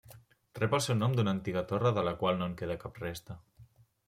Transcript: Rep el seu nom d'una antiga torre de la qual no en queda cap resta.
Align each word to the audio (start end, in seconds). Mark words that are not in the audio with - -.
Rep 0.59 0.71
el 0.77 0.81
seu 0.85 0.97
nom 1.01 1.13
d'una 1.19 1.31
antiga 1.37 1.63
torre 1.73 1.93
de 1.99 2.05
la 2.09 2.15
qual 2.23 2.41
no 2.41 2.49
en 2.53 2.57
queda 2.63 2.79
cap 2.87 2.99
resta. 3.05 3.39